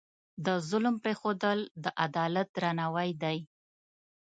د 0.45 0.47
ظلم 0.69 0.95
پرېښودل، 1.03 1.59
د 1.83 1.85
عدالت 2.05 2.47
درناوی 2.55 3.11
دی. 3.23 3.37